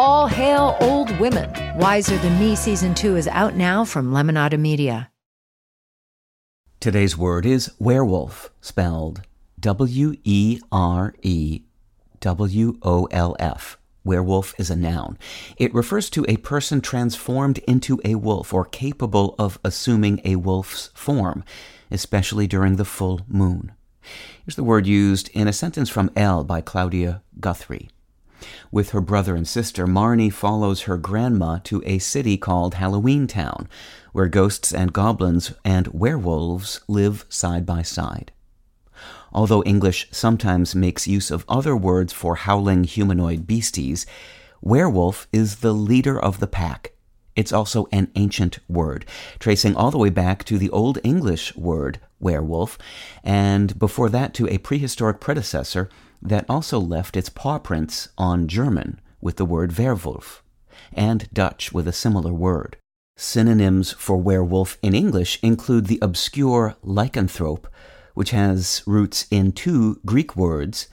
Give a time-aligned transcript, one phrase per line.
[0.00, 1.50] All hail old women.
[1.76, 5.10] Wiser Than Me season two is out now from Lemonada Media.
[6.78, 9.22] Today's word is werewolf, spelled
[9.58, 11.62] W E R E
[12.20, 13.76] W O Elle F.
[14.04, 15.18] Werewolf is a noun.
[15.56, 20.90] It refers to a person transformed into a wolf or capable of assuming a wolf's
[20.94, 21.42] form,
[21.90, 23.72] especially during the full moon.
[24.44, 27.90] Here's the word used in a sentence from L by Claudia Guthrie.
[28.70, 33.68] With her brother and sister, Marnie follows her grandma to a city called Halloween Town,
[34.12, 38.32] where ghosts and goblins and werewolves live side by side.
[39.32, 44.06] Although English sometimes makes use of other words for howling humanoid beasties,
[44.60, 46.92] werewolf is the leader of the pack.
[47.36, 49.04] It's also an ancient word,
[49.38, 52.76] tracing all the way back to the Old English word werewolf,
[53.22, 55.88] and before that to a prehistoric predecessor
[56.22, 60.42] that also left its paw prints on German with the word Werwolf,
[60.92, 62.76] and Dutch with a similar word.
[63.16, 67.66] Synonyms for werewolf in English include the obscure lycanthrope,
[68.14, 70.88] which has roots in two Greek words,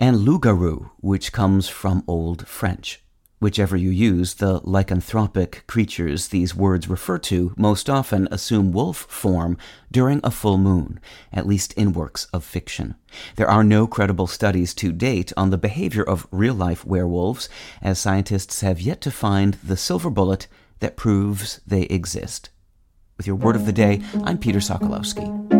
[0.00, 3.04] and loup-garou, which comes from Old French.
[3.40, 9.56] Whichever you use, the lycanthropic creatures these words refer to most often assume wolf form
[9.90, 11.00] during a full moon,
[11.32, 12.96] at least in works of fiction.
[13.36, 17.48] There are no credible studies to date on the behavior of real life werewolves,
[17.80, 20.46] as scientists have yet to find the silver bullet
[20.80, 22.50] that proves they exist.
[23.16, 25.59] With your word of the day, I'm Peter Sokolowski.